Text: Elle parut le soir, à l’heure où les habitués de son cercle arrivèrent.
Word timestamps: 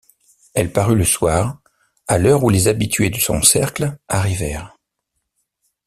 Elle 0.55 0.71
parut 0.73 0.95
le 0.95 1.03
soir, 1.03 1.59
à 2.07 2.17
l’heure 2.17 2.43
où 2.43 2.49
les 2.49 2.67
habitués 2.67 3.11
de 3.11 3.17
son 3.19 3.43
cercle 3.43 3.99
arrivèrent. 4.07 4.75